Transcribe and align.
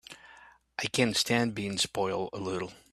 I 0.79 0.87
can 0.87 1.13
stand 1.13 1.53
being 1.53 1.77
spoiled 1.77 2.31
a 2.33 2.37
little. 2.39 2.73